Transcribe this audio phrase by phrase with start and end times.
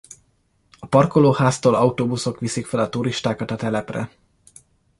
[0.79, 4.11] A parkolóháztól autóbuszok viszik fel a turistákat a telepre.